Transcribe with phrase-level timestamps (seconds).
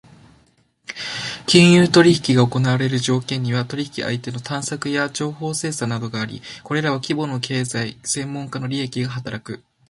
[1.45, 9.63] 金融取引が行われる条件には、取引相手の探索や情報生産などがあり、これらは規模の経済・専門家の利益が働く。